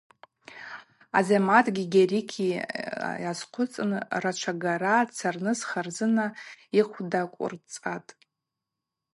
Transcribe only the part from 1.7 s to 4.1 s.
Гьарии азхъвыцын